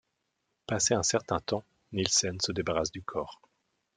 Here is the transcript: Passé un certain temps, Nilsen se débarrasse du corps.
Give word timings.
Passé 0.65 0.95
un 0.95 1.03
certain 1.03 1.37
temps, 1.39 1.63
Nilsen 1.91 2.39
se 2.41 2.51
débarrasse 2.51 2.89
du 2.91 3.03
corps. 3.03 3.39